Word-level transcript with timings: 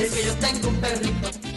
Es 0.00 0.12
que 0.12 0.24
yo 0.24 0.34
tengo 0.36 0.68
un 0.68 0.76
perrito 0.76 1.49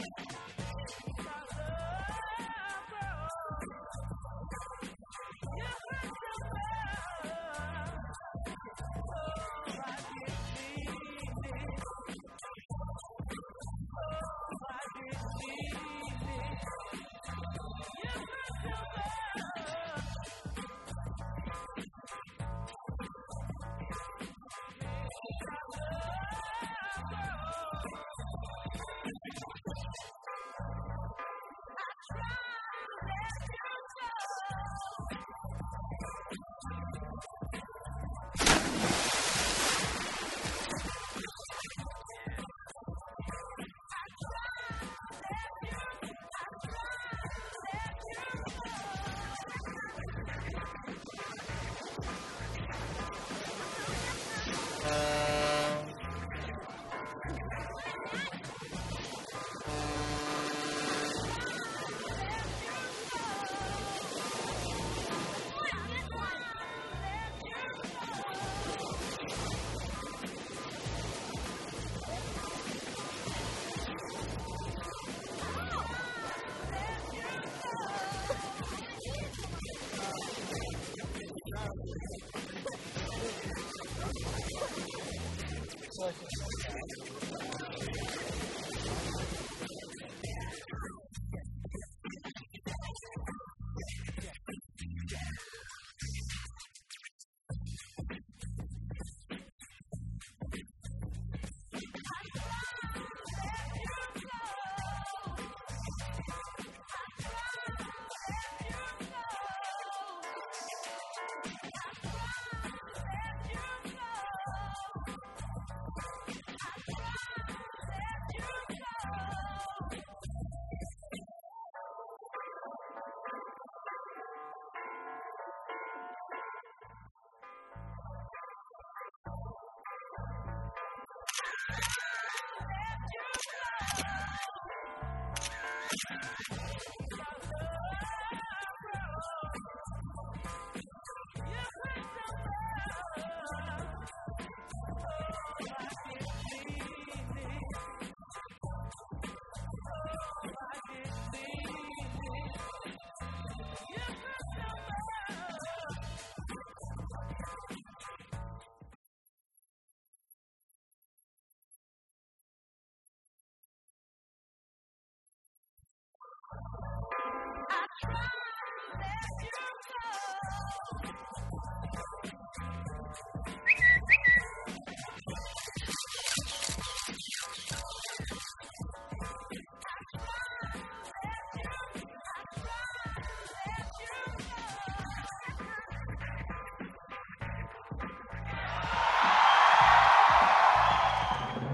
you 0.00 0.43